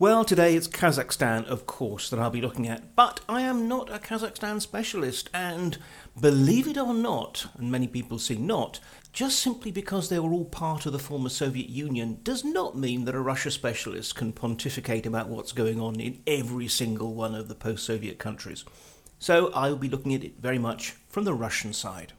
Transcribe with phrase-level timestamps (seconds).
[0.00, 3.94] Well, today it's Kazakhstan, of course, that I'll be looking at, but I am not
[3.94, 5.76] a Kazakhstan specialist, and
[6.18, 8.80] believe it or not, and many people say not,
[9.12, 13.04] just simply because they were all part of the former Soviet Union does not mean
[13.04, 17.48] that a Russia specialist can pontificate about what's going on in every single one of
[17.48, 18.64] the post Soviet countries.
[19.18, 22.14] So I'll be looking at it very much from the Russian side.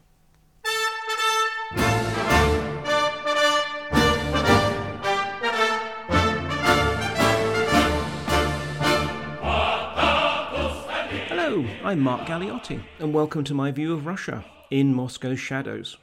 [11.92, 15.98] I'm Mark Galeotti, and welcome to my view of Russia in Moscow's shadows.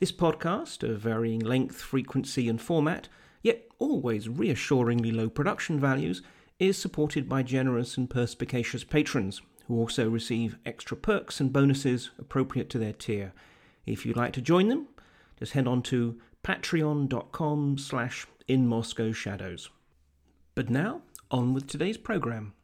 [0.00, 3.08] This podcast, of varying length, frequency, and format,
[3.40, 6.22] yet always reassuringly low production values,
[6.58, 12.68] is supported by generous and perspicacious patrons who also receive extra perks and bonuses appropriate
[12.70, 13.32] to their tier.
[13.86, 14.88] If you'd like to join them,
[15.38, 19.70] just head on to patreon.com slash in Moscow shadows.
[20.56, 22.54] But now, on with today's programme.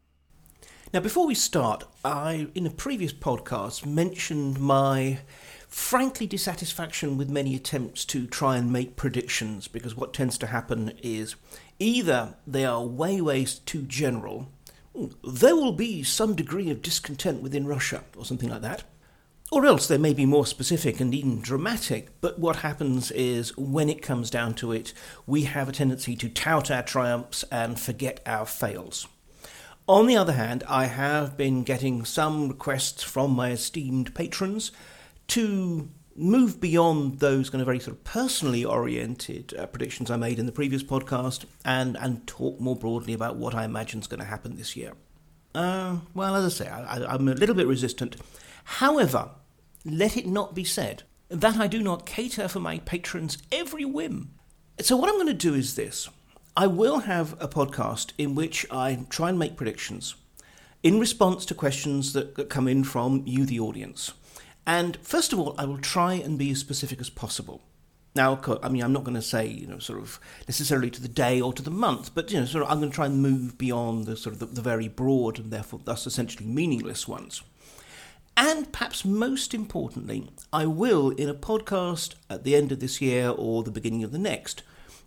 [0.95, 5.19] Now, before we start, I, in a previous podcast, mentioned my
[5.67, 10.93] frankly dissatisfaction with many attempts to try and make predictions because what tends to happen
[11.03, 11.35] is
[11.81, 14.49] either they are way, way too general,
[15.25, 18.85] there will be some degree of discontent within Russia, or something like that.
[19.51, 23.89] Or else they may be more specific and even dramatic, but what happens is when
[23.89, 24.93] it comes down to it,
[25.27, 29.09] we have a tendency to tout our triumphs and forget our fails.
[29.89, 34.73] On the other hand, I have been getting some requests from my esteemed patrons
[35.29, 40.41] to move beyond those kind of very sort of personally oriented uh, predictions I made
[40.41, 44.19] in the previous podcast and, and talk more broadly about what I imagine is going
[44.19, 44.95] to happen this year.
[45.55, 48.17] Uh, well, as I say, I, I'm a little bit resistant.
[48.65, 49.31] However,
[49.85, 54.33] let it not be said that I do not cater for my patrons' every whim.
[54.81, 56.09] So, what I'm going to do is this
[56.59, 60.15] I will have a podcast in which I try and make predictions
[60.83, 64.15] in response to questions that, that come in from you, the audience.
[64.67, 67.61] And first of all, I will try and be as specific as possible.
[68.15, 70.19] Now, I mean, I'm not going to say, you know, sort of
[70.49, 72.91] necessarily to the day or to the month, but, you know, sort of I'm going
[72.91, 76.07] to try and move beyond the sort of the, the very broad and therefore thus
[76.07, 77.43] essentially meaningless ones.
[78.35, 83.29] And perhaps most importantly, I will, in a podcast at the end of this year
[83.29, 84.63] or the beginning of the next,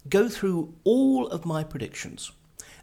[0.08, 2.32] go through all of my predictions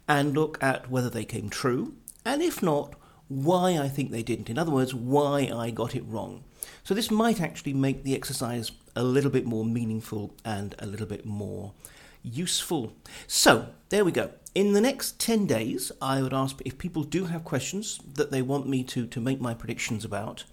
[0.09, 1.95] and look at whether they came true,
[2.25, 2.95] and if not,
[3.29, 4.51] why I think they didn't.
[4.51, 6.45] In other words, why I got it wrong.
[6.85, 11.07] So this might actually make the exercise a little bit more meaningful and a little
[11.07, 11.73] bit more
[12.23, 12.93] useful.
[13.27, 14.31] So, there we go.
[14.55, 18.43] In the next 10 days, I would ask if people do have questions that they
[18.43, 20.45] want me to, to make my predictions about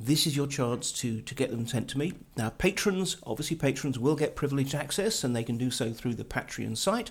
[0.00, 2.12] this is your chance to, to get them sent to me.
[2.36, 6.24] Now, patrons, obviously, patrons will get privileged access and they can do so through the
[6.24, 7.10] Patreon site,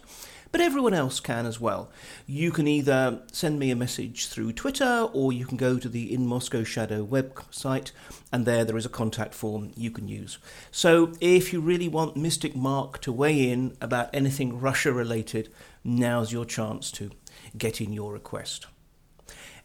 [0.54, 1.92] but everyone else can as well.
[2.26, 6.14] You can either send me a message through Twitter or you can go to the
[6.14, 7.92] In Moscow Shadow website
[8.32, 10.38] and there there is a contact form you can use.
[10.72, 15.52] So, if you really want Mystic Mark to weigh in about anything Russia related,
[15.84, 17.12] now's your chance to
[17.58, 18.68] get in your request.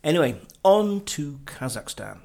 [0.03, 2.19] Anyway, on to Kazakhstan.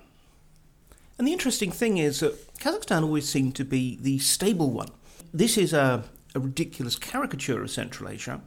[1.17, 4.89] And the interesting thing is that Kazakhstan always seemed to be the stable one.
[5.33, 6.03] This is a,
[6.35, 8.41] a ridiculous caricature of Central Asia,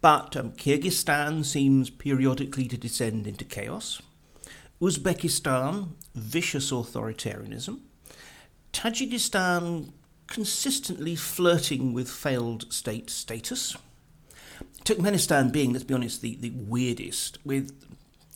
[0.00, 4.02] but um, Kyrgyzstan seems periodically to descend into chaos.
[4.80, 7.80] Uzbekistan, vicious authoritarianism.
[8.72, 9.92] Tajikistan,
[10.26, 13.76] consistently flirting with failed state status.
[14.84, 17.72] Turkmenistan being, let's be honest, the, the weirdest, with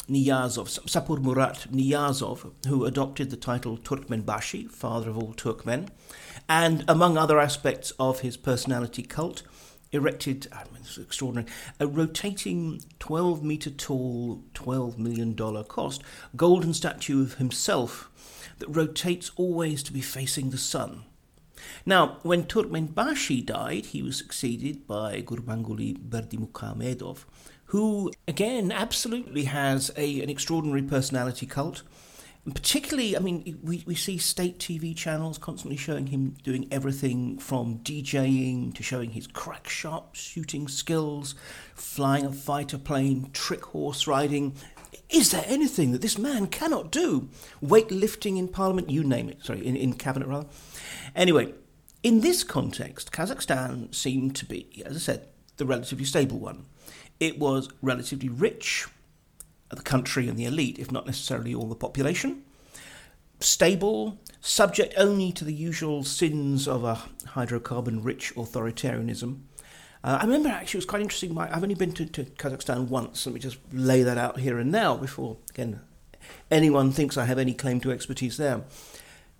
[0.08, 5.88] Niyazov, Saparmurat Niyazov, who adopted the title Turkmenbashi, father of all Turkmen,
[6.48, 9.42] and among other aspects of his personality cult,
[9.92, 11.50] erected, ah, I mean, extraordinary,
[11.80, 15.34] a rotating 12 metre tall, $12 million
[15.64, 16.02] cost
[16.36, 18.10] golden statue of himself
[18.58, 21.04] that rotates always to be facing the sun.
[21.86, 27.24] Now, when Turkmenbashi died, he was succeeded by Gurbanguly Berdimuhamedov,
[27.74, 31.82] who, again, absolutely has a, an extraordinary personality cult.
[32.44, 37.36] And particularly, I mean, we, we see state TV channels constantly showing him doing everything
[37.36, 41.34] from DJing to showing his crack sharp shooting skills,
[41.74, 44.54] flying a fighter plane, trick horse riding.
[45.10, 47.28] Is there anything that this man cannot do?
[47.60, 49.44] Weightlifting in parliament, you name it.
[49.44, 50.46] Sorry, in, in cabinet rather.
[51.16, 51.52] Anyway,
[52.04, 56.66] in this context, Kazakhstan seemed to be, as I said, the relatively stable one.
[57.20, 58.86] It was relatively rich,
[59.70, 62.42] the country and the elite, if not necessarily all the population.
[63.40, 69.40] Stable, subject only to the usual sins of a hydrocarbon rich authoritarianism.
[70.02, 71.36] Uh, I remember actually it was quite interesting.
[71.36, 73.26] I've only been to, to Kazakhstan once.
[73.26, 75.80] Let me just lay that out here and now before, again,
[76.50, 78.64] anyone thinks I have any claim to expertise there.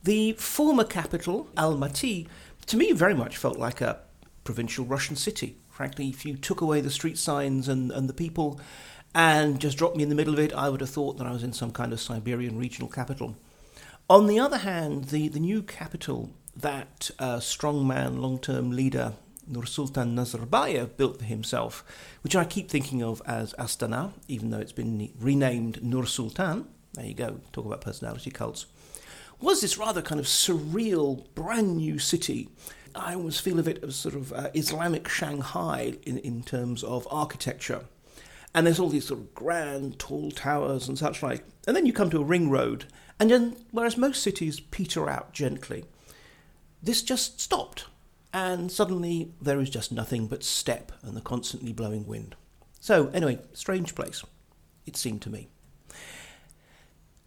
[0.03, 2.29] The former capital, Almaty,
[2.67, 4.01] to me very much felt like a
[4.43, 5.57] provincial Russian city.
[5.75, 8.61] Frankly, if you took away the street signs and, and the people
[9.13, 11.33] and just dropped me in the middle of it, I would have thought that I
[11.33, 13.37] was in some kind of Siberian regional capital.
[14.09, 19.15] On the other hand, the, the new capital that uh, strongman, long term leader
[19.51, 21.85] Nursultan Nazarbayev built for himself,
[22.23, 26.69] which I keep thinking of as Astana, even though it's been renamed Nur Sultan.
[26.93, 28.67] There you go, talk about personality cults.
[29.41, 32.49] Was this rather kind of surreal, brand new city?
[32.95, 37.09] I always feel of it as sort of uh, Islamic Shanghai in, in terms of
[37.11, 37.85] architecture.
[38.55, 41.45] And there's all these sort of grand, tall towers and such like.
[41.67, 42.85] And then you come to a ring road,
[43.19, 45.85] and then, whereas most cities peter out gently,
[46.83, 47.87] this just stopped
[48.35, 52.35] and suddenly there is just nothing but steppe and the constantly blowing wind.
[52.81, 54.25] So, anyway, strange place,
[54.87, 55.49] it seemed to me.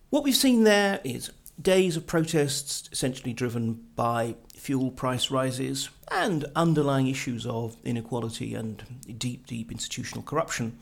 [0.09, 1.31] What we've seen there is
[1.61, 8.83] days of protests essentially driven by fuel price rises and underlying issues of inequality and
[9.17, 10.77] deep, deep institutional corruption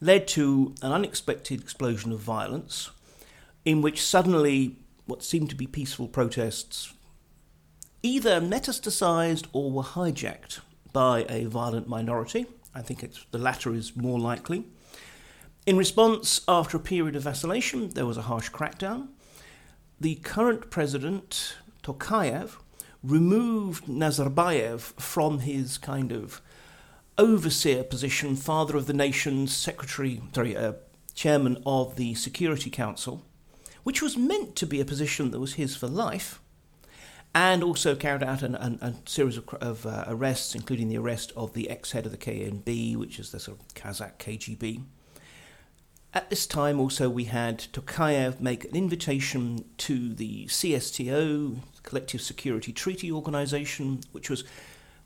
[0.00, 2.90] led to an unexpected explosion of violence
[3.64, 4.76] in which suddenly
[5.06, 6.92] what seemed to be peaceful protests
[8.02, 10.60] either metastasized or were hijacked
[10.92, 12.46] by a violent minority.
[12.74, 14.64] I think the latter is more likely.
[15.66, 19.08] In response, after a period of vacillation, there was a harsh crackdown.
[19.98, 22.56] The current president, Tokayev,
[23.02, 26.42] removed Nazarbayev from his kind of
[27.16, 30.74] overseer position, father of the nation, secretary, sorry, uh,
[31.14, 33.24] chairman of the Security Council,
[33.84, 36.40] which was meant to be a position that was his for life
[37.34, 41.32] and also carried out an, an, a series of, of uh, arrests, including the arrest
[41.36, 44.82] of the ex head of the KNB, which is the sort of Kazakh KGB.
[46.16, 52.72] At this time, also, we had Tokayev make an invitation to the CSTO, Collective Security
[52.72, 54.42] Treaty Organization, which was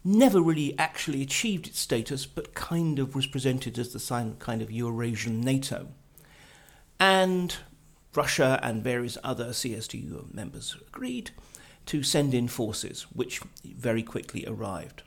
[0.05, 4.71] never really actually achieved its status, but kind of was presented as the kind of
[4.71, 5.89] Eurasian NATO.
[7.01, 7.57] And
[8.15, 11.33] Russia and various other CSTO members agreed
[11.87, 15.03] to send in forces, which very quickly arrived.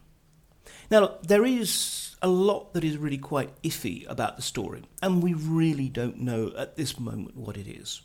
[0.90, 5.22] Now, look, there is a lot that is really quite iffy about the story, and
[5.22, 8.02] we really don't know at this moment what it is.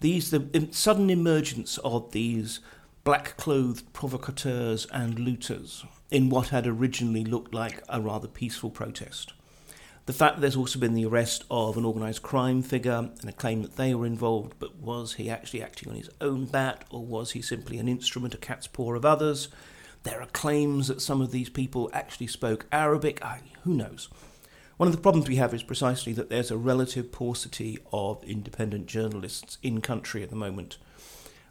[0.00, 2.60] These the sudden emergence of these
[3.04, 9.32] black-clothed provocateurs and looters in what had originally looked like a rather peaceful protest.
[10.06, 13.32] The fact that there's also been the arrest of an organised crime figure and a
[13.32, 17.04] claim that they were involved, but was he actually acting on his own bat or
[17.04, 19.48] was he simply an instrument, a cat's paw of others?
[20.08, 23.22] There are claims that some of these people actually spoke Arabic.
[23.22, 24.08] I, who knows?
[24.78, 28.86] One of the problems we have is precisely that there's a relative paucity of independent
[28.86, 30.78] journalists in country at the moment.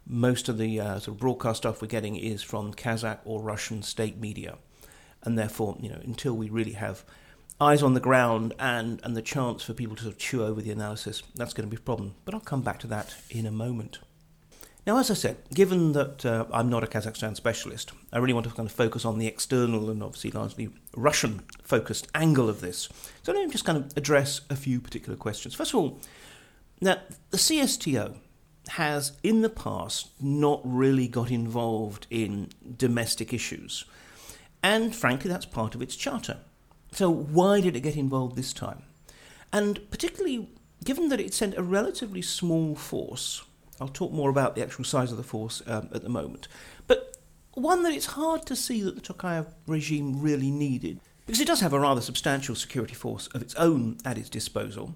[0.08, 3.84] Most of the uh, sort of broadcast stuff we're getting is from Kazakh or Russian
[3.84, 4.58] state media,
[5.22, 7.06] and therefore, you know, until we really have
[7.62, 10.64] eyes on the ground and, and the chance for people to sort of chew over
[10.64, 12.16] the analysis, that's going to be a problem.
[12.26, 14.00] But I'll come back to that in a moment.
[14.88, 18.46] Now, as I said, given that uh, I'm not a Kazakhstan specialist, I really want
[18.46, 22.88] to kind of focus on the external and obviously largely Russian focused angle of this.
[23.22, 25.54] So let me just kind of address a few particular questions.
[25.54, 26.00] First of all,
[26.80, 27.02] now
[27.32, 28.16] the CSTO
[28.70, 33.84] has in the past not really got involved in domestic issues.
[34.64, 36.38] And frankly, that's part of its charter.
[36.94, 38.84] So, why did it get involved this time?
[39.52, 40.48] And particularly
[40.86, 43.44] given that it sent a relatively small force,
[43.80, 46.48] I'll talk more about the actual size of the force um, at the moment,
[46.88, 47.18] but
[47.54, 51.62] one that it's hard to see that the Tokayev regime really needed, because it does
[51.62, 54.96] have a rather substantial security force of its own at its disposal.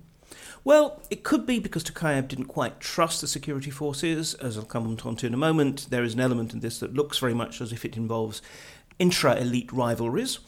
[0.63, 4.87] Well, it could be because Tokayev didn't quite trust the security forces, as I'll come
[4.87, 5.87] on to in a moment.
[5.89, 8.41] There is an element in this that looks very much as if it involves
[8.99, 10.39] intra elite rivalries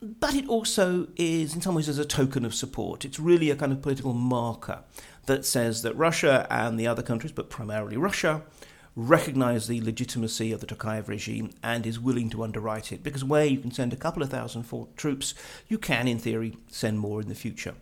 [0.00, 3.04] but it also is, in some ways, as a token of support.
[3.04, 4.80] It's really a kind of political marker
[5.28, 8.42] that says that Russia and the other countries, but primarily Russia,
[8.96, 13.04] recognize the legitimacy of the Tokayev regime and is willing to underwrite it.
[13.04, 14.66] Because where you can send a couple of thousand
[14.96, 15.34] troops,
[15.68, 17.74] you can, in theory, send more in the future.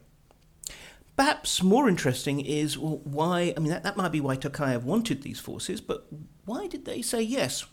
[1.17, 5.41] Perhaps more interesting is why, I mean, that, that might be why Tokayev wanted these
[5.41, 6.07] forces, but
[6.45, 7.65] why did they say yes?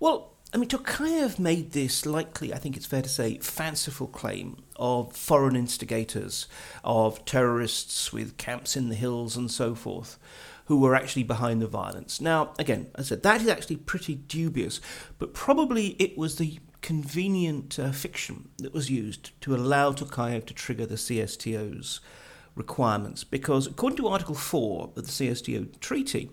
[0.00, 4.62] Well, I mean, Tokayev made this likely, I think it's fair to say, fanciful claim
[4.76, 6.46] of foreign instigators,
[6.84, 10.16] of terrorists with camps in the hills and so forth,
[10.66, 12.20] who were actually behind the violence.
[12.20, 14.80] Now, again, as I said, that is actually pretty dubious,
[15.18, 20.54] but probably it was the convenient uh, fiction that was used to allow Tokayev to
[20.54, 22.00] trigger the CSTO's
[22.54, 23.24] requirements.
[23.24, 26.30] Because according to Article 4 of the CSTO Treaty,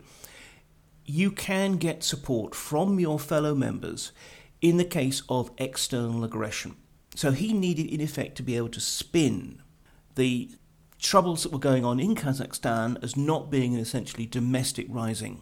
[1.11, 4.13] you can get support from your fellow members
[4.61, 6.77] in the case of external aggression.
[7.15, 9.61] So he needed, in effect, to be able to spin
[10.15, 10.51] the
[10.99, 15.41] troubles that were going on in Kazakhstan as not being an essentially domestic rising,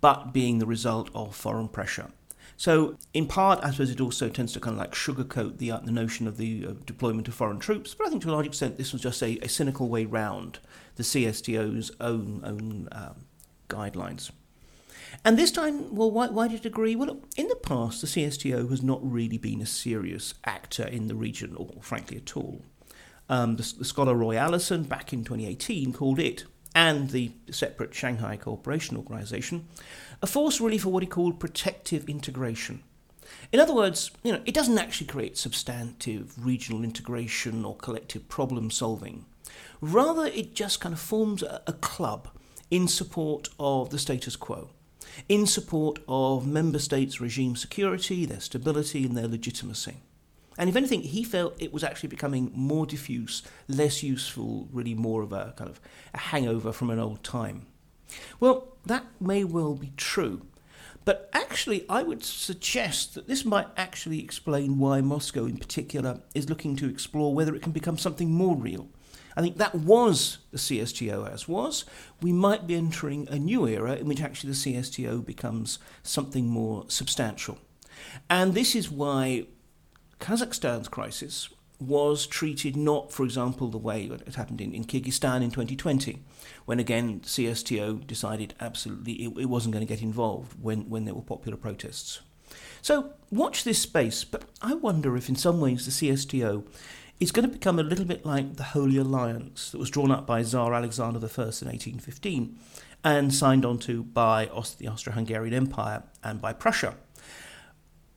[0.00, 2.12] but being the result of foreign pressure.
[2.56, 5.78] So, in part, I suppose it also tends to kind of like sugarcoat the, uh,
[5.78, 8.46] the notion of the uh, deployment of foreign troops, but I think to a large
[8.46, 10.60] extent this was just a, a cynical way round
[10.94, 13.24] the CSTO's own, own um,
[13.68, 14.30] guidelines.
[15.24, 16.96] And this time, well, why, why did it agree?
[16.96, 21.14] Well, in the past, the CSTO has not really been a serious actor in the
[21.14, 22.62] region, or frankly at all.
[23.28, 28.36] Um, the, the scholar Roy Allison, back in 2018, called it and the separate Shanghai
[28.36, 29.66] Cooperation Organization
[30.22, 32.82] a force really for what he called protective integration.
[33.52, 38.70] In other words, you know, it doesn't actually create substantive regional integration or collective problem
[38.70, 39.24] solving.
[39.80, 42.28] Rather, it just kind of forms a, a club
[42.70, 44.70] in support of the status quo
[45.28, 49.96] in support of member states' regime security, their stability, and their legitimacy.
[50.58, 55.22] And if anything, he felt it was actually becoming more diffuse, less useful, really more
[55.22, 55.80] of a kind of
[56.12, 57.66] a hangover from an old time.
[58.40, 60.42] Well, that may well be true.
[61.04, 66.50] But actually, I would suggest that this might actually explain why Moscow, in particular, is
[66.50, 68.88] looking to explore whether it can become something more real
[69.36, 71.84] I think that was the CSTO as was.
[72.20, 76.84] We might be entering a new era in which actually the CSTO becomes something more
[76.88, 77.58] substantial.
[78.28, 79.46] And this is why
[80.18, 81.48] Kazakhstan's crisis
[81.80, 86.22] was treated not, for example, the way it happened in, in Kyrgyzstan in 2020,
[86.66, 91.14] when again CSTO decided absolutely it, it wasn't going to get involved when, when there
[91.14, 92.20] were popular protests.
[92.82, 96.66] So watch this space, but I wonder if in some ways the CSTO
[97.20, 100.26] is going to become a little bit like the Holy Alliance that was drawn up
[100.26, 102.58] by Tsar Alexander I in 1815
[103.04, 104.46] and signed onto by
[104.78, 106.94] the Austro Hungarian Empire and by Prussia.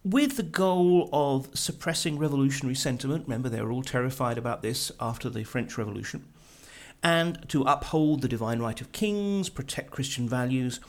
[0.05, 5.29] With the goal of suppressing revolutionary sentiment, remember they were all terrified about this after
[5.29, 6.25] the French Revolution,
[7.01, 10.79] and to uphold the divine right of kings, protect Christian values,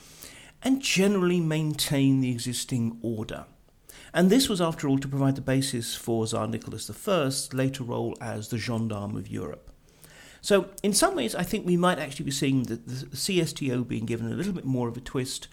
[0.63, 3.45] and generally maintain the existing order.
[4.15, 8.15] And this was, after all, to provide the basis for Tsar Nicholas I's later role
[8.21, 9.69] as the gendarme of Europe.
[10.39, 14.05] So, in some ways, I think we might actually be seeing the, the CSTO being
[14.05, 15.49] given a little bit more of a twist,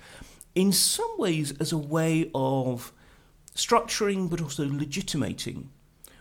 [0.54, 2.92] in some ways, as a way of
[3.56, 5.70] structuring but also legitimating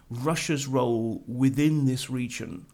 [0.10, 2.66] Russia's role within this region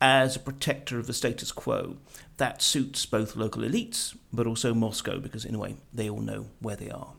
[0.00, 1.96] as a protector of the status quo
[2.36, 6.46] that suits both local elites but also Moscow, because in a way they all know
[6.60, 7.14] where they are.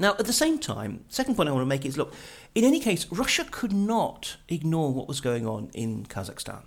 [0.00, 2.14] Now, at the same time, second point I want to make is look,
[2.54, 6.62] in any case, Russia could not ignore what was going on in Kazakhstan.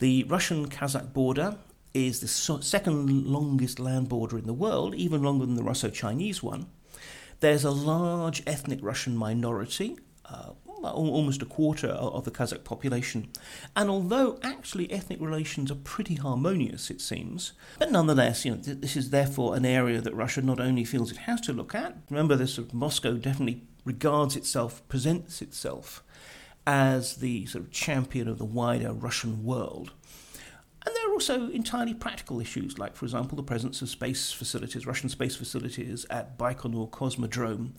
[0.00, 1.56] The Russian Kazakh border
[1.94, 6.42] is the second longest land border in the world, even longer than the Russo Chinese
[6.42, 6.66] one.
[7.40, 10.50] There's a large ethnic Russian minority, uh,
[10.84, 13.28] almost a quarter of the Kazakh population.
[13.76, 18.96] And although actually ethnic relations are pretty harmonious, it seems, but nonetheless, you know, this
[18.96, 21.96] is therefore an area that Russia not only feels it has to look at.
[22.10, 26.02] Remember, this sort of Moscow definitely regards itself, presents itself
[26.66, 29.92] as the sort of champion of the wider Russian world.
[30.84, 34.86] And there are also entirely practical issues, like, for example, the presence of space facilities,
[34.86, 37.72] Russian space facilities at Baikonur Cosmodrome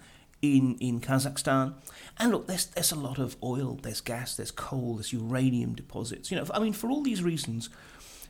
[0.44, 1.74] in, in Kazakhstan.
[2.20, 6.30] And look, there's, there's a lot of oil, there's gas, there's coal, there's uranium deposits.
[6.30, 7.70] You know, I mean, for all these reasons,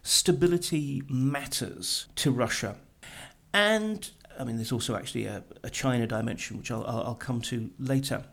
[0.03, 2.75] stability matters to Russia.
[3.53, 7.71] And I mean, there's also actually a, a China dimension, which I'll, I'll, come to
[7.79, 8.23] later.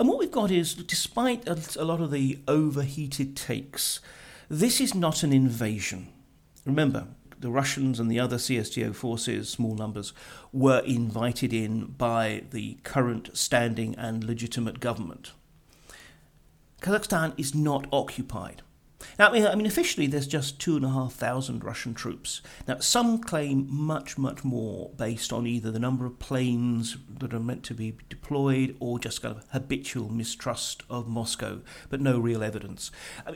[0.00, 4.00] And what we've got is, despite a, a lot of the overheated takes,
[4.48, 6.08] this is not an invasion.
[6.64, 7.08] Remember,
[7.40, 10.12] the Russians and the other CSTO forces, small numbers,
[10.52, 15.32] were invited in by the current standing and legitimate government.
[16.80, 18.62] Kazakhstan is not occupied.
[19.18, 22.40] Now, I mean, officially, there's just two and a half thousand Russian troops.
[22.66, 27.40] Now, some claim much, much more based on either the number of planes that are
[27.40, 32.42] meant to be deployed or just kind of habitual mistrust of Moscow, but no real
[32.42, 32.90] evidence.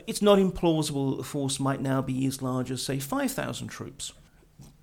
[0.05, 4.13] It's not implausible that the force might now be as large as, say, 5,000 troops.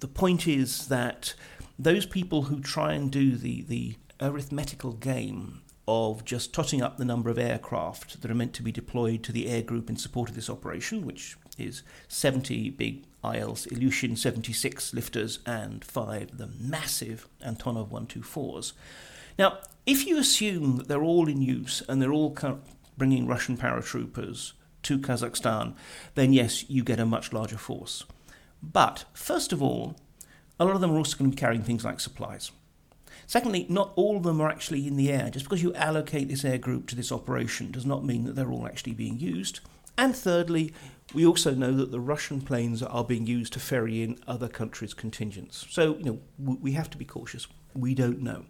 [0.00, 1.34] The point is that
[1.78, 5.60] those people who try and do the, the arithmetical game
[5.90, 9.32] of just totting up the number of aircraft that are meant to be deployed to
[9.32, 14.94] the air group in support of this operation, which is 70 big IL Ilyushin 76
[14.94, 18.72] lifters and five the massive Antonov 124s.
[19.36, 22.36] Now, if you assume that they're all in use and they're all
[22.96, 24.52] bringing Russian paratroopers
[24.84, 25.74] to Kazakhstan,
[26.14, 28.04] then yes, you get a much larger force.
[28.62, 29.96] But first of all,
[30.60, 32.52] a lot of them are also going to be carrying things like supplies.
[33.30, 35.30] Secondly, not all of them are actually in the air.
[35.30, 38.50] Just because you allocate this air group to this operation does not mean that they're
[38.50, 39.60] all actually being used.
[39.96, 40.74] And thirdly,
[41.14, 44.94] we also know that the Russian planes are being used to ferry in other countries'
[44.94, 45.64] contingents.
[45.70, 47.46] So, you know, we have to be cautious.
[47.72, 48.46] We don't know.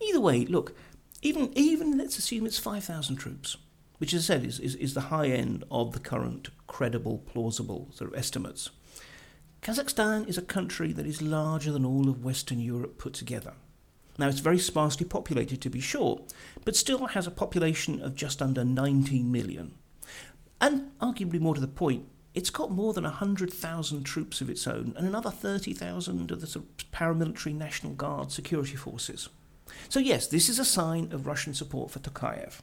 [0.00, 0.74] Either way, look,
[1.20, 3.58] even even let's assume it's 5,000 troops,
[3.98, 7.90] which, as I said, is, is, is the high end of the current credible, plausible
[7.92, 8.70] sort of estimates.
[9.60, 13.52] Kazakhstan is a country that is larger than all of Western Europe put together.
[14.20, 16.20] Now, it's very sparsely populated, to be sure,
[16.66, 19.76] but still has a population of just under 19 million.
[20.60, 24.92] And arguably more to the point, it's got more than 100,000 troops of its own
[24.98, 29.30] and another 30,000 of the sort of paramilitary National Guard security forces.
[29.88, 32.60] So, yes, this is a sign of Russian support for Tokayev.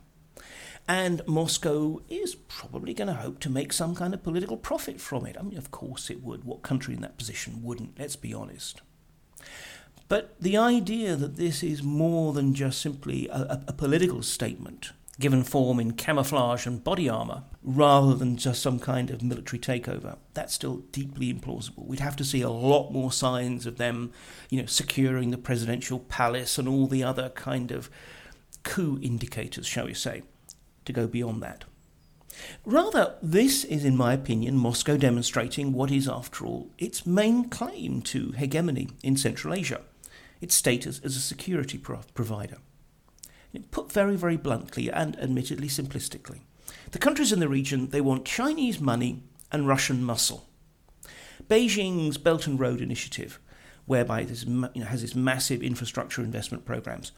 [0.88, 5.26] And Moscow is probably going to hope to make some kind of political profit from
[5.26, 5.36] it.
[5.40, 6.44] I mean, of course it would.
[6.44, 7.98] What country in that position wouldn't?
[7.98, 8.82] Let's be honest.
[10.10, 15.44] But the idea that this is more than just simply a, a, political statement given
[15.44, 20.18] form in camouflage and body armour rather than just some kind of military takeover.
[20.34, 21.88] That's still deeply implausible.
[21.88, 24.12] We'd have to see a lot more signs of them,
[24.50, 27.90] you know, securing the presidential palace and all the other kind of
[28.64, 30.24] coup indicators, shall we say
[30.86, 31.66] to go beyond that.
[32.66, 38.02] Rather, this is, in my opinion, Moscow demonstrating what is, after all, its main claim
[38.04, 39.82] to hegemony in Central Asia
[40.41, 42.58] its status as a security pro- provider.
[43.72, 46.41] Put very, very bluntly and admittedly simplistically,
[46.91, 50.48] the countries in the region they want Chinese money and Russian muscle.
[51.50, 53.39] Beijing's Belt and Road Initiative,
[53.86, 57.13] whereby it you know, has this massive infrastructure investment programs,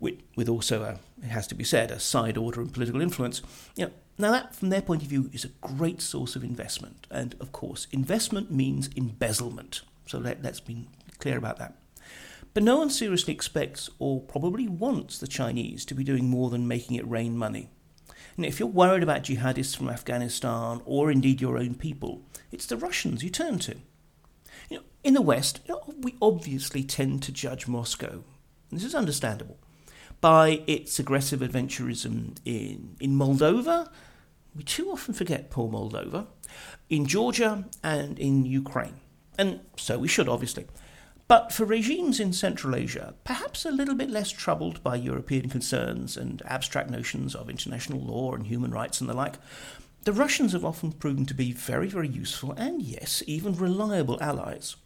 [0.00, 3.40] with, with also, a, it has to be said, a side order and political influence.
[3.76, 7.06] You know, now, that, from their point of view, is a great source of investment.
[7.10, 9.82] And of course, investment means embezzlement.
[10.06, 10.88] So let, let's be
[11.18, 11.74] clear about that.
[12.54, 16.68] But no one seriously expects or probably wants the Chinese to be doing more than
[16.68, 17.68] making it rain money.
[18.36, 22.76] And if you're worried about jihadists from Afghanistan or indeed your own people, it's the
[22.76, 23.76] Russians you turn to.
[24.70, 28.22] You know, in the West, you know, we obviously tend to judge Moscow.
[28.70, 29.58] And this is understandable
[30.20, 33.90] by its aggressive adventurism in, in Moldova.
[34.54, 36.28] We too often forget poor Moldova,
[36.88, 39.00] in Georgia, and in Ukraine.
[39.36, 40.66] And so we should, obviously.
[41.26, 46.16] But for regimes in Central Asia, perhaps a little bit less troubled by European concerns
[46.16, 49.36] and abstract notions of international law and human rights and the like,
[50.04, 54.76] the Russians have often proven to be very, very useful and, yes, even reliable allies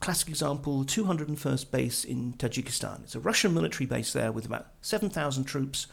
[0.00, 3.02] classic example 201st base in Tajikistan.
[3.04, 5.86] It's a Russian military base there with about 7,000 troops,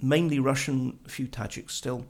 [0.00, 2.06] mainly Russian, a few Tajiks still.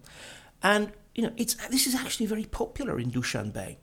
[0.62, 3.76] And you know, it's this is actually very popular in Dushanbe,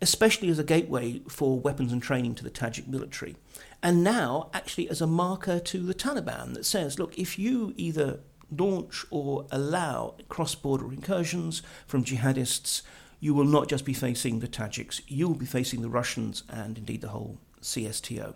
[0.00, 3.36] especially as a gateway for weapons and training to the Tajik military.
[3.82, 8.20] And now, actually, as a marker to the Taliban that says, look, if you either
[8.50, 12.82] launch or allow cross border incursions from jihadists,
[13.20, 16.78] you will not just be facing the Tajiks, you will be facing the Russians and
[16.78, 18.34] indeed the whole CSTO.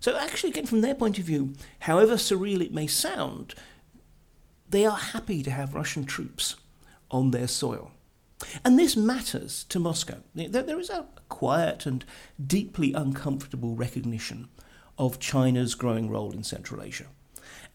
[0.00, 3.54] So, actually, again, from their point of view, however surreal it may sound,
[4.68, 6.56] they are happy to have Russian troops
[7.10, 7.92] on their soil.
[8.64, 10.18] And this matters to Moscow.
[10.34, 12.04] There is a quiet and
[12.44, 14.48] deeply uncomfortable recognition
[14.98, 17.06] of China's growing role in Central Asia.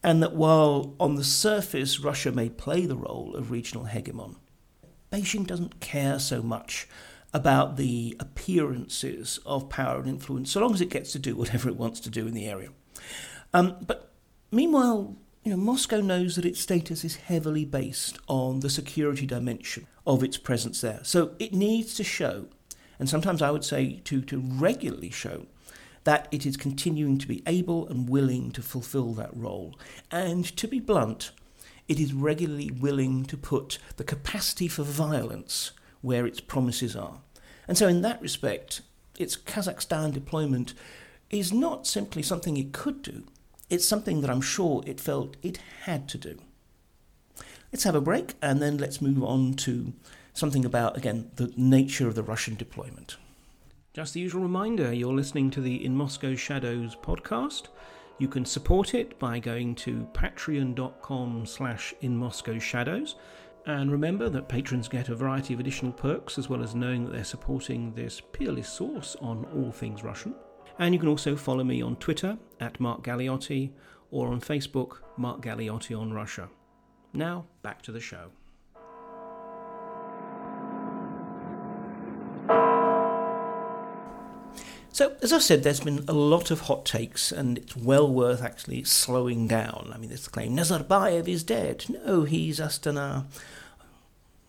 [0.02, 4.36] And that while on the surface Russia may play the role of regional hegemon,
[5.12, 6.88] Beijing doesn't care so much
[7.34, 11.68] about the appearances of power and influence, so long as it gets to do whatever
[11.68, 12.70] it wants to do in the area.
[13.54, 14.12] Um, but
[14.50, 19.86] meanwhile, you know, Moscow knows that its status is heavily based on the security dimension
[20.06, 21.00] of its presence there.
[21.02, 22.46] So it needs to show,
[22.98, 25.46] and sometimes I would say to, to regularly show,
[26.04, 29.78] that it is continuing to be able and willing to fulfill that role.
[30.10, 31.32] And to be blunt,
[31.88, 37.20] it is regularly willing to put the capacity for violence where its promises are.
[37.68, 38.82] And so, in that respect,
[39.18, 40.74] its Kazakhstan deployment
[41.30, 43.24] is not simply something it could do,
[43.72, 46.38] it's something that I'm sure it felt it had to do.
[47.72, 49.94] Let's have a break and then let's move on to
[50.34, 53.16] something about, again, the nature of the Russian deployment.
[53.94, 57.68] Just the usual reminder you're listening to the In Moscow Shadows podcast.
[58.18, 63.14] You can support it by going to patreon.com slash in Moscow Shadows.
[63.64, 67.12] And remember that patrons get a variety of additional perks as well as knowing that
[67.12, 70.34] they're supporting this peerless source on all things Russian.
[70.78, 73.70] And you can also follow me on Twitter at Mark Galeotti
[74.10, 76.48] or on Facebook, Mark Galeotti on Russia.
[77.12, 78.30] Now, back to the show.
[84.94, 88.42] So, as I said, there's been a lot of hot takes, and it's well worth
[88.42, 89.90] actually slowing down.
[89.94, 91.86] I mean, the claim Nazarbayev is dead.
[91.88, 93.24] No, he's Astana.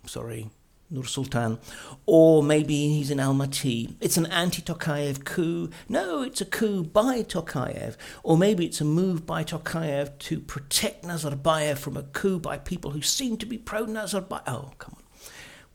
[0.06, 0.50] Sorry,
[0.94, 1.60] Nur Sultan.
[2.06, 3.96] Or maybe he's in Almaty.
[4.00, 5.70] It's an anti Tokayev coup.
[5.90, 7.98] No, it's a coup by Tokayev.
[8.22, 12.92] Or maybe it's a move by Tokayev to protect Nazarbayev from a coup by people
[12.92, 14.44] who seem to be pro Nazarbayev.
[14.48, 15.04] Oh, come on.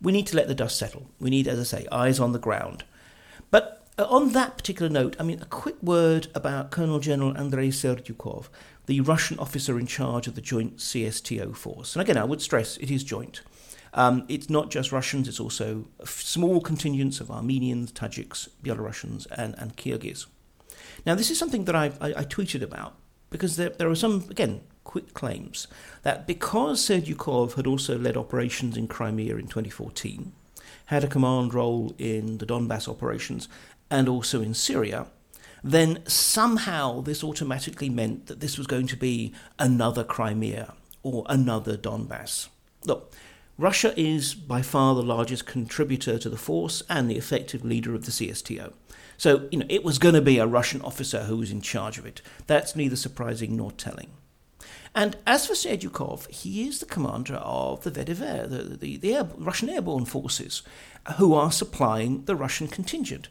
[0.01, 1.11] We need to let the dust settle.
[1.19, 2.85] We need, as I say, eyes on the ground.
[3.51, 7.69] But uh, on that particular note, I mean, a quick word about Colonel General Andrei
[7.69, 8.49] Serdyukov,
[8.87, 11.97] the Russian officer in charge of the joint CSTO force.
[11.97, 13.43] And again, I would stress it is joint.
[13.95, 19.77] Um, it's not just Russians, it's also small contingents of Armenians, Tajiks, Belarusians, and, and
[19.77, 20.27] Kyrgyz.
[21.07, 22.97] Now, this is something that I, I, I tweeted about
[23.31, 25.69] because there, there are some, again, quick claims
[26.03, 30.33] that because Serdyukov had also led operations in Crimea in 2014,
[30.87, 33.49] had a command role in the Donbass operations,
[33.91, 35.07] and also in Syria,
[35.63, 41.77] then somehow this automatically meant that this was going to be another Crimea or another
[41.77, 42.49] Donbass.
[42.85, 43.13] Look,
[43.59, 48.05] Russia is by far the largest contributor to the force and the effective leader of
[48.05, 48.73] the CSTO.
[49.17, 51.99] So, you know, it was going to be a Russian officer who was in charge
[51.99, 52.23] of it.
[52.47, 54.11] That's neither surprising nor telling.
[54.95, 59.29] And as for Serdyukov, he is the commander of the VDV, the, the, the air,
[59.37, 60.63] Russian airborne forces,
[61.17, 63.29] who are supplying the Russian contingent.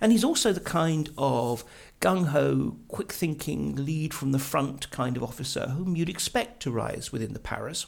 [0.00, 1.64] And he's also the kind of
[2.00, 6.70] gung ho, quick thinking, lead from the front kind of officer whom you'd expect to
[6.70, 7.86] rise within the paras,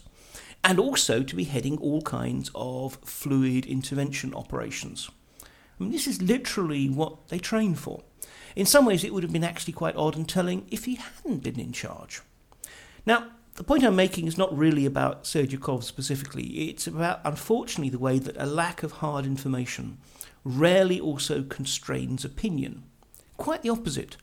[0.64, 5.10] and also to be heading all kinds of fluid intervention operations.
[5.42, 8.02] I mean, this is literally what they train for.
[8.56, 11.44] In some ways, it would have been actually quite odd and telling if he hadn't
[11.44, 12.20] been in charge.
[13.06, 17.98] Now, the point I'm making is not really about Serdyukov specifically, it's about, unfortunately, the
[17.98, 19.98] way that a lack of hard information
[20.44, 22.84] rarely also constrains opinion.
[23.36, 24.16] Quite the opposite.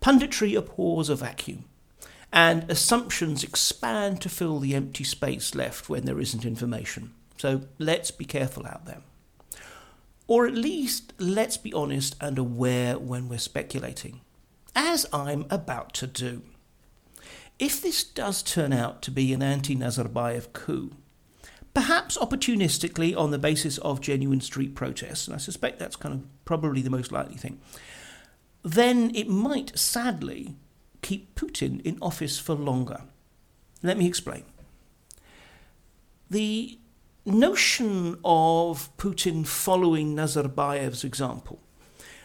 [0.00, 1.64] Punditry abhors a vacuum,
[2.32, 7.14] and assumptions expand to fill the empty space left when there isn't information.
[7.38, 9.02] So let's be careful out there.
[10.26, 14.20] Or at least let's be honest and aware when we're speculating,
[14.76, 16.42] as I'm about to do.
[17.58, 20.92] If this does turn out to be an anti Nazarbayev coup,
[21.72, 26.44] perhaps opportunistically on the basis of genuine street protests, and I suspect that's kind of
[26.44, 27.60] probably the most likely thing,
[28.62, 30.56] then it might sadly
[31.02, 33.02] keep Putin in office for longer.
[33.82, 34.44] Let me explain.
[36.30, 36.78] The
[37.24, 41.60] notion of Putin following Nazarbayev's example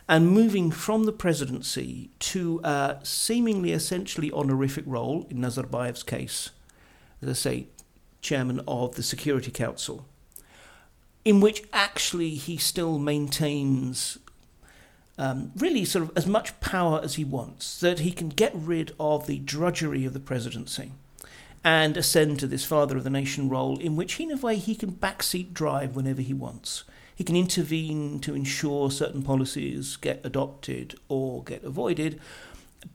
[0.07, 6.49] and moving from the presidency to a seemingly essentially honorific role, in Nazarbayev's case,
[7.21, 7.67] as I say,
[8.21, 10.05] chairman of the Security Council,
[11.23, 14.17] in which actually he still maintains
[15.17, 18.93] um, really sort of as much power as he wants, that he can get rid
[18.99, 20.91] of the drudgery of the presidency
[21.63, 24.75] and ascend to this father of the nation role in which, in a way, he
[24.75, 26.83] can backseat drive whenever he wants.
[27.15, 32.19] He can intervene to ensure certain policies get adopted or get avoided,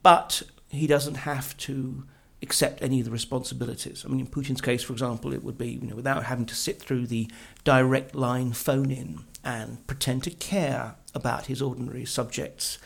[0.03, 2.05] but he doesn't have to
[2.43, 4.05] accept any of the responsibilities.
[4.05, 6.55] I mean, in Putin's case, for example, it would be you know, without having to
[6.55, 7.31] sit through the
[7.65, 12.79] direct line phone in and pretend to care about his ordinary subjects'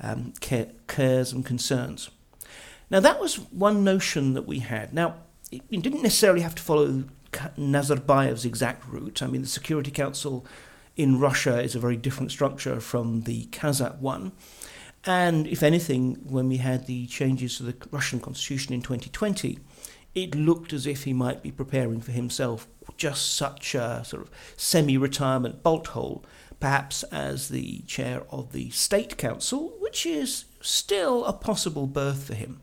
[0.00, 2.10] um, cares and concerns.
[2.90, 4.92] Now, that was one notion that we had.
[4.92, 5.16] Now,
[5.50, 9.22] it, didn't necessarily have to follow Nazarbayev's exact route.
[9.22, 10.46] I mean, the Security Council
[10.96, 14.32] in Russia is a very different structure from the Kazakh one.
[15.06, 19.60] And if anything, when we had the changes to the Russian constitution in 2020,
[20.16, 22.66] it looked as if he might be preparing for himself
[22.96, 26.24] just such a sort of semi retirement bolt hole,
[26.58, 32.34] perhaps as the chair of the State Council, which is still a possible berth for
[32.34, 32.60] him.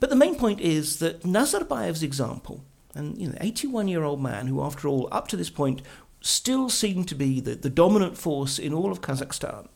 [0.00, 4.48] But the main point is that Nazarbayev's example, and you know, 81 year old man
[4.48, 5.82] who, after all, up to this point,
[6.20, 9.68] still seemed to be the, the dominant force in all of Kazakhstan,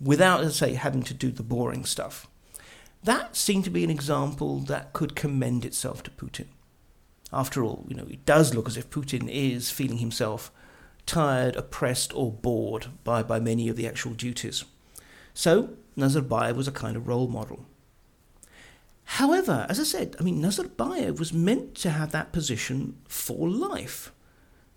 [0.00, 2.26] without, let's say, having to do the boring stuff.
[3.04, 6.46] That seemed to be an example that could commend itself to Putin.
[7.32, 10.50] After all, you know, it does look as if Putin is feeling himself
[11.06, 14.64] tired, oppressed, or bored by, by many of the actual duties.
[15.34, 17.66] So, Nazarbayev was a kind of role model.
[19.04, 24.12] However, as I said, I mean, Nazarbayev was meant to have that position for life.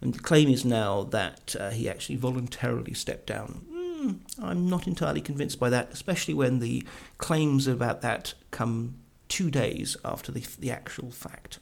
[0.01, 3.65] And the claim is now that uh, he actually voluntarily stepped down
[3.99, 6.83] hmm, I'm not entirely convinced by that, especially when the
[7.17, 8.95] claims about that come
[9.27, 11.59] two days after the, the actual fact.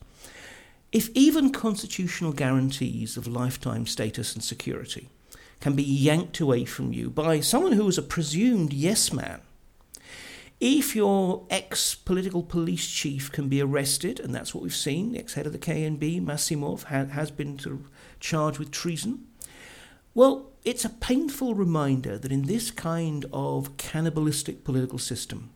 [0.91, 5.09] If even constitutional guarantees of lifetime status and security
[5.59, 9.41] can be yanked away from you by someone who is a presumed yes man,
[10.59, 15.19] if your ex political police chief can be arrested, and that's what we've seen, the
[15.19, 19.27] ex head of the KNB, Massimov, ha- has been sort of charged with treason,
[20.17, 25.49] well, it's a painful reminder that in this kind of cannibalistic political system,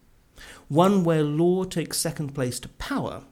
[0.70, 3.24] one where law takes second place to power,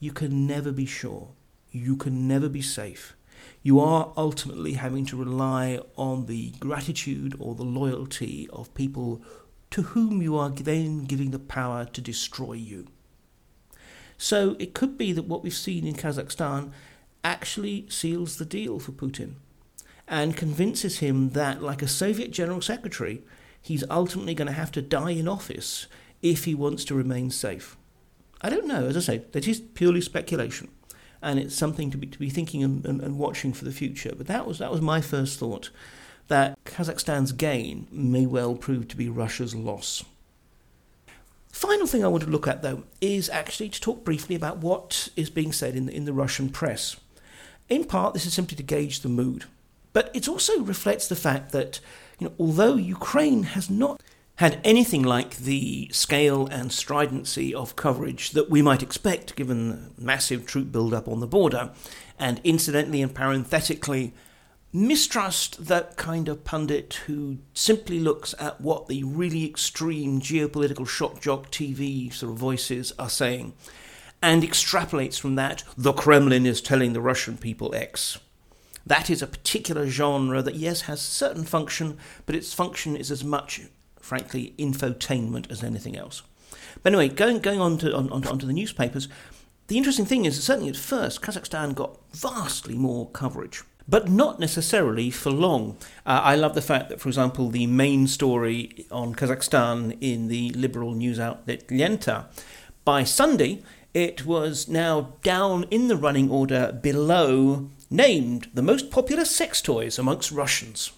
[0.00, 1.30] you can never be sure.
[1.70, 3.16] You can never be safe.
[3.62, 9.22] You are ultimately having to rely on the gratitude or the loyalty of people
[9.70, 12.86] to whom you are then giving the power to destroy you.
[14.18, 16.70] So it could be that what we've seen in Kazakhstan
[17.24, 19.36] actually seals the deal for Putin
[20.08, 23.22] and convinces him that, like a Soviet general secretary,
[23.60, 25.86] he's ultimately going to have to die in office
[26.22, 27.76] if he wants to remain safe.
[28.40, 30.68] I don't know, as I say, that is purely speculation,
[31.20, 34.14] and it's something to be, to be thinking and, and, and watching for the future.
[34.16, 35.70] But that was, that was my first thought
[36.28, 40.04] that Kazakhstan's gain may well prove to be Russia's loss.
[41.50, 45.08] Final thing I want to look at, though, is actually to talk briefly about what
[45.16, 46.96] is being said in the, in the Russian press.
[47.68, 49.44] In part, this is simply to gauge the mood,
[49.92, 51.80] but it also reflects the fact that,
[52.18, 54.02] you know, although Ukraine has not
[54.36, 60.04] had anything like the scale and stridency of coverage that we might expect given the
[60.04, 61.72] massive troop build-up on the border,
[62.18, 64.14] and incidentally and parenthetically,
[64.72, 71.20] mistrust that kind of pundit who simply looks at what the really extreme geopolitical shock
[71.20, 73.52] jock TV sort of voices are saying
[74.22, 78.18] and extrapolates from that the Kremlin is telling the Russian people X.
[78.88, 81.96] That is a particular genre that, yes, has certain function,
[82.26, 83.62] but its function is as much
[84.08, 86.22] frankly, infotainment as anything else.
[86.82, 89.08] But anyway, going going on to on, on, onto the newspapers,
[89.66, 93.62] the interesting thing is certainly at first Kazakhstan got vastly more coverage.
[93.86, 95.78] But not necessarily for long.
[96.04, 100.50] Uh, I love the fact that, for example, the main story on Kazakhstan in the
[100.50, 102.26] liberal news outlet Lenta,
[102.84, 103.62] by Sunday,
[103.94, 109.98] it was now down in the running order below named the most popular sex toys
[109.98, 110.92] amongst Russians.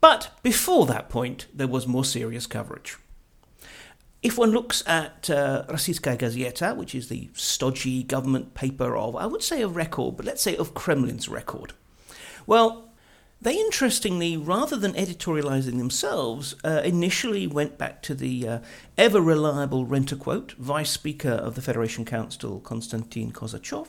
[0.00, 2.96] But before that point, there was more serious coverage.
[4.22, 9.26] If one looks at uh, Rossiyskaya Gazeta, which is the stodgy government paper of, I
[9.26, 11.72] would say, a record, but let's say of Kremlin's record,
[12.46, 12.90] well,
[13.40, 18.58] they interestingly, rather than editorializing themselves, uh, initially went back to the uh,
[18.96, 23.88] ever reliable renter quote, Vice Speaker of the Federation Council, Konstantin Kosachev,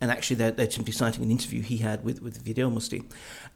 [0.00, 3.04] and actually they're, they're, simply citing an interview he had with, with Vedomosti,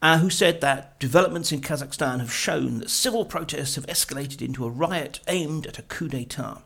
[0.00, 4.64] uh, who said that developments in Kazakhstan have shown that civil protests have escalated into
[4.64, 6.62] a riot aimed at a coup d'etat.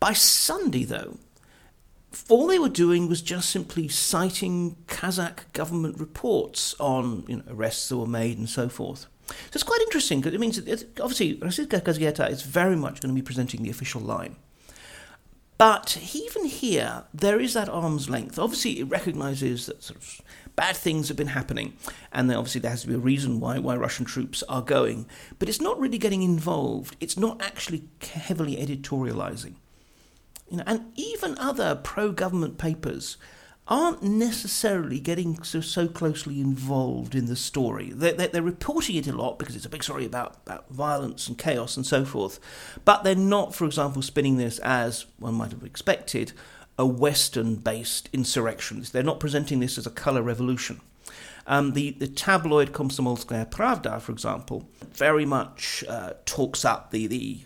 [0.00, 1.18] By Sunday, though,
[2.28, 7.88] all they were doing was just simply citing Kazakh government reports on you know, arrests
[7.88, 9.06] that were made and so forth.
[9.26, 13.14] So it's quite interesting because it means that obviously Rossiyskaya Gazeta is very much going
[13.14, 14.36] to be presenting the official line.
[15.56, 18.38] But even here, there is that arm's length.
[18.38, 20.20] Obviously, it recognises that sort of
[20.56, 21.74] bad things have been happening,
[22.12, 25.06] and obviously there has to be a reason why why Russian troops are going.
[25.38, 26.96] But it's not really getting involved.
[27.00, 29.54] It's not actually heavily editorialising.
[30.50, 33.16] You know, and even other pro-government papers
[33.66, 37.90] aren't necessarily getting so, so closely involved in the story.
[37.94, 41.28] They're, they're, they're, reporting it a lot because it's a big story about, about violence
[41.28, 42.38] and chaos and so forth,
[42.84, 46.32] but they're not, for example, spinning this as one might have expected
[46.78, 48.84] a Western based insurrection.
[48.92, 50.80] They're not presenting this as a colour revolution.
[51.46, 57.40] Um, the, the tabloid Komsomolskaya Pravda, for example, very much uh, talks up the, the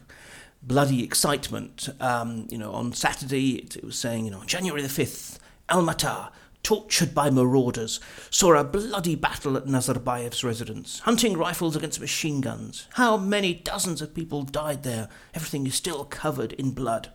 [0.63, 1.89] bloody excitement.
[2.01, 6.31] Um, you know, on Saturday it, it was saying, you know, January the 5th, Almaty,
[6.63, 8.01] tortured by marauders,
[8.31, 12.89] saw a bloody battle at Nazarbayev's residence, hunting rifles against machine guns.
[12.95, 15.09] How many dozens of people died there?
[15.35, 17.11] Everything is still covered in blood.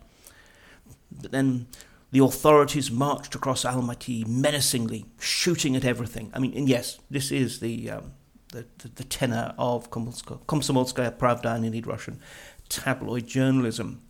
[1.10, 1.66] But then
[2.10, 6.30] the authorities marched across Almaty menacingly, shooting at everything.
[6.32, 8.12] I mean, and yes, this is the um,
[8.48, 12.20] the, the, the, tenor of Komsomolskaya Pravda and indeed Russian
[12.68, 14.00] tabloid journalism.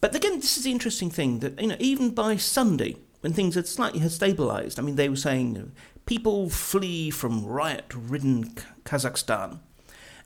[0.00, 3.54] But again, this is the interesting thing that you know, even by Sunday, when things
[3.54, 4.78] had slightly had stabilized.
[4.78, 5.72] I mean, they were saying
[6.06, 8.54] people flee from riot-ridden
[8.84, 9.60] Kazakhstan,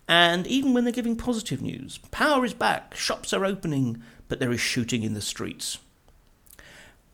[0.07, 4.52] and even when they're giving positive news, power is back, shops are opening, but there
[4.52, 5.78] is shooting in the streets.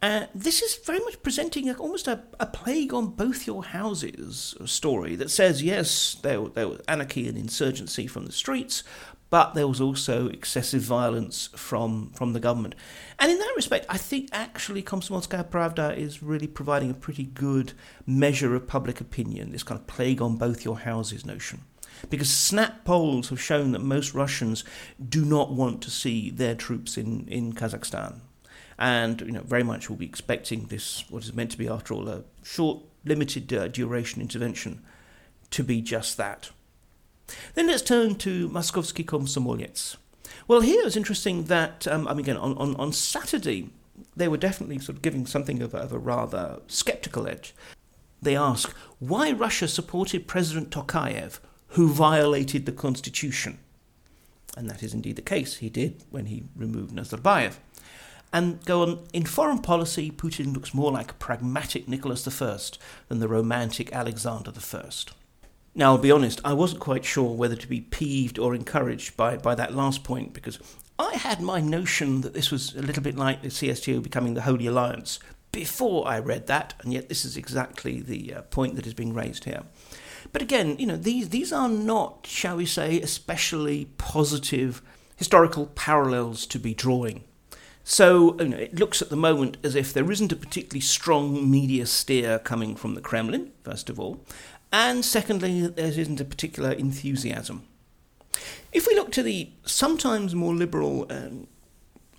[0.03, 4.55] Uh, this is very much presenting a, almost a, a, plague on both your houses
[4.65, 8.83] story that says, yes, there, there was anarchy and insurgency from the streets,
[9.31, 12.75] but there was also excessive violence from, from the government.
[13.19, 17.73] And in that respect, I think actually Komsomolskaya Pravda is really providing a pretty good
[18.07, 21.63] measure of public opinion, this kind of plague on both your houses notion.
[22.09, 24.65] Because snap polls have shown that most Russians
[25.07, 28.21] do not want to see their troops in, in Kazakhstan
[28.81, 31.93] and you know very much will be expecting this what is meant to be after
[31.93, 34.83] all a short limited uh, duration intervention
[35.51, 36.51] to be just that
[37.55, 39.97] then let's turn to Moskovsky Komsomolets.
[40.49, 43.71] Well, here it's interesting that, um, I mean, again, on, on, on Saturday,
[44.17, 47.55] they were definitely sort of giving something of a, of a rather skeptical edge.
[48.23, 53.59] They ask, why Russia supported President Tokayev, who violated the constitution?
[54.57, 55.59] And that is indeed the case.
[55.59, 57.55] He did when he removed Nazarbayev
[58.33, 59.07] and go on.
[59.13, 62.59] In foreign policy, Putin looks more like a pragmatic Nicholas I
[63.09, 64.91] than the romantic Alexander I.
[65.75, 69.37] Now, I'll be honest, I wasn't quite sure whether to be peeved or encouraged by,
[69.37, 70.59] by that last point because
[70.99, 74.43] I had my notion that this was a little bit like the CSTO becoming the
[74.43, 75.21] Holy Alliance
[75.53, 79.15] before I read that, and yet this is exactly the uh, point that is being
[79.15, 79.63] raised here.
[80.33, 84.83] But again, you know, these, these are not, shall we say, especially positive
[85.17, 87.25] historical parallels to be drawing.
[87.83, 91.51] So you know, it looks at the moment as if there isn't a particularly strong
[91.51, 94.25] media steer coming from the Kremlin, first of all,
[94.73, 97.65] and secondly, there isn't a particular enthusiasm.
[98.73, 101.49] If we look to the sometimes more liberal, and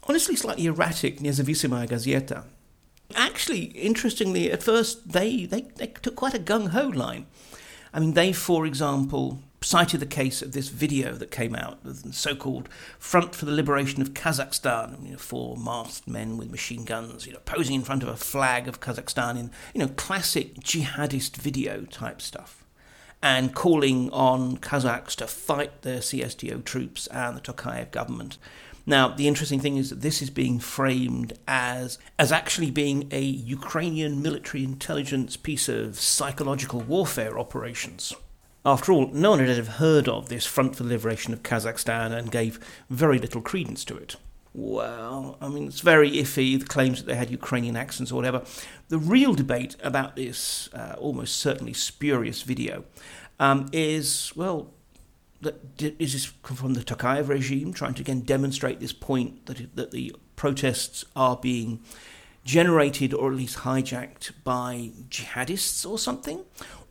[0.07, 2.43] honestly slightly erratic Nezavisimaya Gazeta,
[3.15, 7.25] actually, interestingly, at first they, they, they took quite a gung ho line.
[7.93, 12.11] I mean, they, for example, cited the case of this video that came out, the
[12.11, 17.27] so-called Front for the Liberation of Kazakhstan, you know, four masked men with machine guns,
[17.27, 21.37] you know, posing in front of a flag of Kazakhstan in, you know, classic jihadist
[21.37, 22.65] video type stuff,
[23.21, 28.39] and calling on Kazakhs to fight the CSTO troops and the Tokayev government.
[28.87, 33.21] Now, the interesting thing is that this is being framed as as actually being a
[33.21, 38.15] Ukrainian military intelligence piece of psychological warfare operations.
[38.63, 42.11] After all, no one had ever heard of this Front for the Liberation of Kazakhstan
[42.11, 44.17] and gave very little credence to it.
[44.53, 48.43] Well, I mean, it's very iffy, the claims that they had Ukrainian accents or whatever.
[48.89, 52.83] The real debate about this uh, almost certainly spurious video
[53.39, 54.71] um, is, well,
[55.79, 60.15] is this from the Tokayev regime trying to again demonstrate this point that, that the
[60.35, 61.79] protests are being
[62.43, 66.43] generated or at least hijacked by jihadists or something?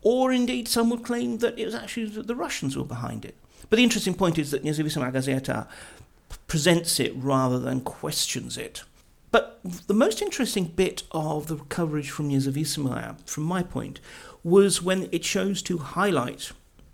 [0.02, 3.36] Or indeed, some would claim that it was actually the Russians were behind it.
[3.68, 5.66] But the interesting point is that Nezavisimaya Gazeta
[6.46, 8.82] presents it rather than questions it.
[9.30, 14.00] But the most interesting bit of the coverage from Nezavisima, from my point,
[14.42, 16.52] was when it chose to highlight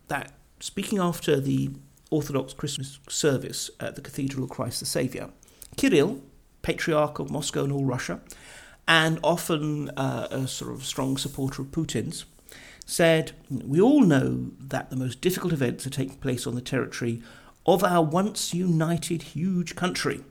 [0.08, 1.70] that speaking after the
[2.10, 5.30] Orthodox Christmas service at the Cathedral of Christ the Saviour,
[5.76, 6.20] Kirill,
[6.62, 8.20] Patriarch of Moscow and all Russia,
[8.86, 12.24] and often uh, a sort of strong supporter of Putin's,
[12.87, 17.22] said, We all know that the most difficult events are taking place on the territory
[17.66, 20.25] of our once united huge country.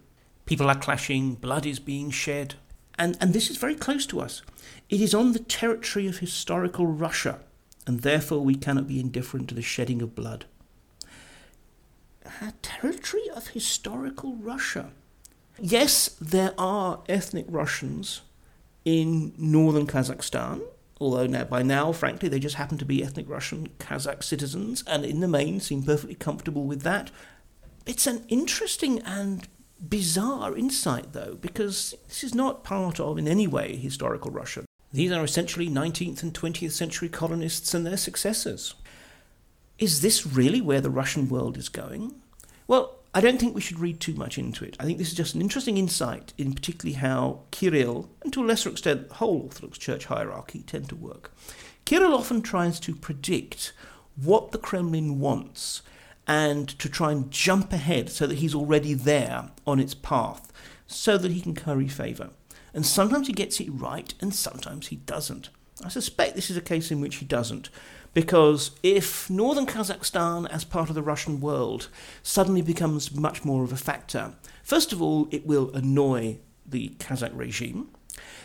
[0.46, 2.56] People are clashing, blood is being shed,
[2.98, 4.41] and, and this is very close to us.
[4.89, 7.39] It is on the territory of historical Russia,
[7.86, 10.46] and therefore we cannot be indifferent to the shedding of blood.
[12.41, 14.91] A territory of historical Russia.
[15.60, 18.22] Yes, there are ethnic Russians
[18.86, 20.62] in northern Kazakhstan,
[20.99, 25.05] although now, by now, frankly, they just happen to be ethnic Russian Kazakh citizens, and
[25.05, 27.12] in the main seem perfectly comfortable with that.
[27.86, 29.47] It's an interesting and
[29.89, 34.65] bizarre insight, though, because this is not part of, in any way, historical Russia.
[34.91, 38.75] These are essentially 19th and 20th century colonists and their successors.
[39.77, 42.15] Is this really where the Russian world is going?
[42.65, 44.75] Well, I don't think we should read too much into it.
[44.78, 48.45] I think this is just an interesting insight in particularly how Kirill, and to a
[48.45, 51.32] lesser extent the whole Orthodox Church hierarchy, tend to work.
[51.86, 53.71] Kirill often tries to predict
[54.21, 55.82] what the Kremlin wants
[56.28, 60.51] and to try and jump ahead so that he's already there on its path
[60.86, 62.32] so that he can curry favour.
[62.74, 65.49] And sometimes he gets it right and sometimes he doesn't.
[65.86, 67.70] I suspect this is a case in which he doesn't
[68.16, 71.89] because if northern Kazakhstan, as part of the Russian world,
[72.24, 77.38] suddenly becomes much more of a factor, first of all, it will annoy the Kazakh
[77.38, 77.89] regime.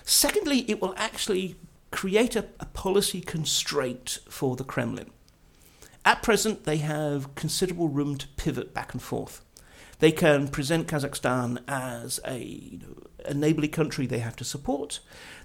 [0.05, 1.55] Secondly, it will actually
[1.93, 5.11] create a, a policy constraint for the Kremlin.
[6.05, 9.45] At present, they have considerable room to pivot back and forth.
[10.01, 14.99] They can present Kazakhstan as a, you know, a neighbourly country they have to support.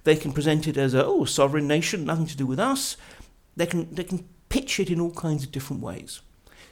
[0.04, 2.98] They can present it as a oh sovereign nation, nothing to do with us.
[3.56, 6.22] They can they can pitch it in all kinds of different ways.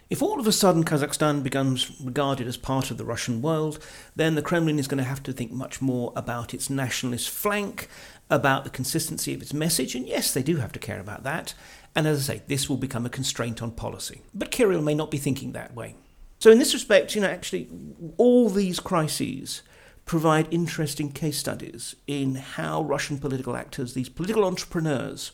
[0.10, 3.80] If all of a sudden Kazakhstan becomes regarded as part of the Russian world,
[4.16, 7.88] then the Kremlin is going to have to think much more about its nationalist flank,
[8.30, 11.54] about the consistency of its message, and yes, they do have to care about that.
[11.96, 14.22] And as I say, this will become a constraint on policy.
[14.34, 15.96] But Kirill may not be thinking that way.
[16.40, 17.70] So, in this respect, you know, actually,
[18.18, 19.62] all these crises
[20.06, 25.32] provide interesting case studies in how Russian political actors, these political entrepreneurs,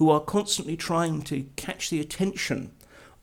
[0.00, 2.72] who are constantly trying to catch the attention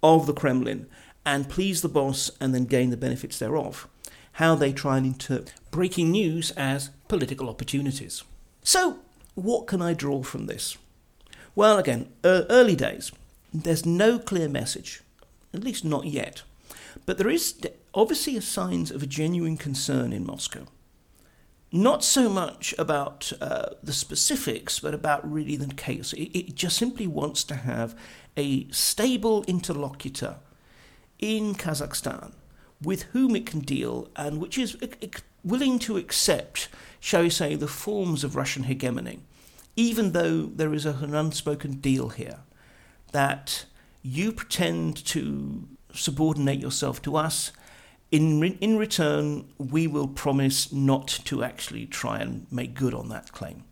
[0.03, 0.85] of the Kremlin
[1.25, 3.87] and please the boss and then gain the benefits thereof.
[4.33, 8.23] How they try and interpret breaking news as political opportunities.
[8.61, 8.99] So,
[9.33, 10.77] what can I draw from this?
[11.55, 13.11] Well, again, uh, early days.
[13.51, 15.01] There's no clear message,
[15.55, 16.43] at least not yet.
[17.07, 17.59] But there is
[17.95, 20.67] obviously signs of a genuine concern in Moscow.
[21.71, 26.13] Not so much about uh, the specifics, but about really the case.
[26.13, 27.95] It, it just simply wants to have
[28.37, 30.37] a stable interlocutor
[31.19, 32.31] in Kazakhstan
[32.81, 34.77] with whom it can deal and which is
[35.43, 39.19] willing to accept, shall we say, the forms of Russian hegemony,
[39.75, 42.39] even though there is an unspoken deal here
[43.11, 43.65] that
[44.03, 47.51] you pretend to subordinate yourself to us.
[48.11, 53.09] In, re- in return, we will promise not to actually try and make good on
[53.09, 53.63] that claim.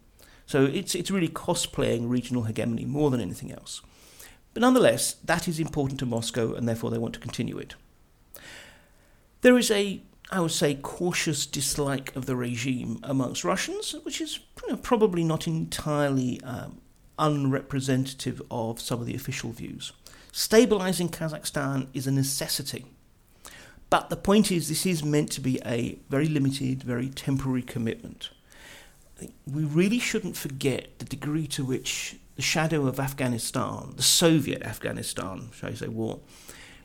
[0.46, 3.82] So it's, it's really cosplaying regional hegemony more than anything else.
[4.54, 7.76] But nonetheless, that is important to Moscow, and therefore they want to continue it.
[9.42, 14.40] There is a, I would say, cautious dislike of the regime amongst Russians, which is
[14.64, 16.80] you know, probably not entirely um,
[17.20, 19.92] unrepresentative of some of the official views.
[20.32, 22.86] Stabilizing Kazakhstan is a necessity.
[23.90, 28.32] But the point is, this is meant to be a very limited, very temporary commitment.
[29.46, 35.50] We really shouldn't forget the degree to which the shadow of Afghanistan, the Soviet Afghanistan,
[35.54, 36.20] shall I say, war,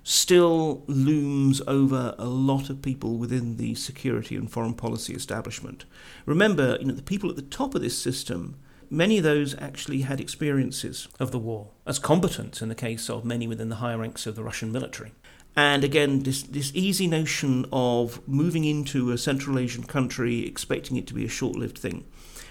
[0.04, 5.84] still looms over a lot of people within the security and foreign policy establishment.
[6.24, 8.56] Remember, you know, the people at the top of this system,
[8.88, 13.24] many of those actually had experiences of the war as combatants in the case of
[13.24, 15.12] many within the higher ranks of the Russian military.
[15.56, 21.06] And again, this, this easy notion of moving into a Central Asian country, expecting it
[21.08, 22.04] to be a short lived thing,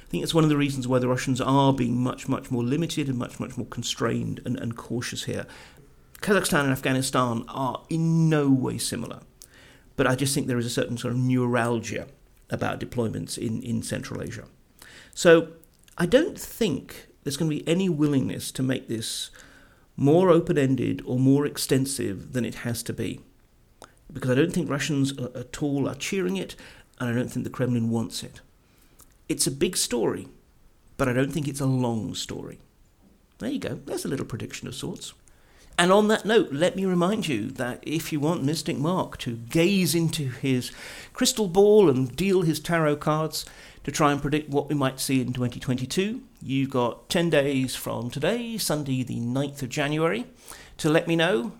[0.10, 2.64] I think it's one of the reasons why the Russians are being much, much more
[2.64, 5.46] limited and much, much more constrained and, and cautious here.
[6.20, 9.20] Kazakhstan and Afghanistan are in no way similar,
[9.96, 12.08] but I just think there is a certain sort of neuralgia
[12.50, 14.46] about deployments in, in Central Asia.
[15.14, 15.50] So
[15.96, 19.30] I don't think there's going to be any willingness to make this
[20.00, 23.20] more open ended or more extensive than it has to be.
[24.12, 26.56] Because I don't think Russians at all are cheering it,
[27.00, 28.40] and I don't think the Kremlin wants it.
[29.28, 30.30] It's a big story,
[30.96, 32.60] but I don't think it's a long story.
[33.40, 35.14] There you go, there's a little prediction of sorts.
[35.78, 39.36] And on that note, let me remind you that if you want Mystic Mark to
[39.36, 40.72] gaze into his
[41.14, 43.46] crystal ball and deal his tarot cards
[43.84, 48.10] to try and predict what we might see in 2022, you've got 10 days from
[48.10, 50.26] today, Sunday, the 9th of January,
[50.78, 51.54] to let me know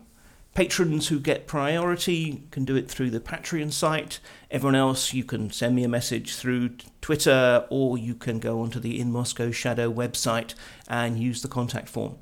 [0.54, 4.18] Patrons who get priority can do it through the Patreon site.
[4.50, 6.70] Everyone else, you can send me a message through
[7.00, 10.54] Twitter or you can go onto the In Moscow Shadow website
[10.88, 12.18] and use the contact form.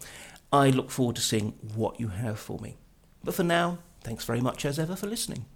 [0.52, 2.76] I look forward to seeing what you have for me.
[3.24, 5.46] But for now, thanks very much as ever for listening.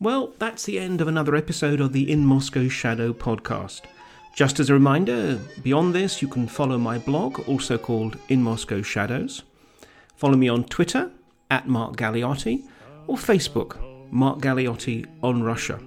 [0.00, 3.82] Well, that's the end of another episode of the In Moscow Shadow podcast.
[4.34, 8.80] Just as a reminder, beyond this, you can follow my blog, also called In Moscow
[8.80, 9.42] Shadows.
[10.16, 11.10] Follow me on Twitter
[11.50, 12.66] at Mark Galeotti
[13.06, 13.76] or Facebook,
[14.10, 15.78] Mark Galeotti on Russia.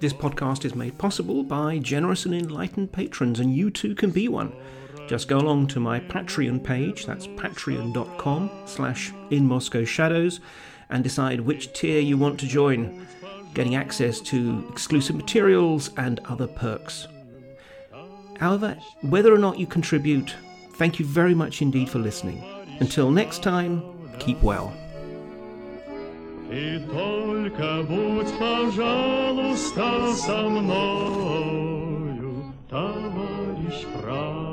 [0.00, 4.26] This podcast is made possible by generous and enlightened patrons, and you too can be
[4.28, 4.52] one.
[5.06, 10.40] Just go along to my Patreon page, that's patreon.com slash in Moscow Shadows,
[10.90, 13.06] and decide which tier you want to join,
[13.54, 17.06] getting access to exclusive materials and other perks.
[18.38, 20.34] However, whether or not you contribute,
[20.74, 22.42] thank you very much indeed for listening.
[22.80, 23.82] Until next time,
[24.18, 24.72] keep well.
[26.50, 34.43] И только будь, пожалуйста, со мною, товарищ прав.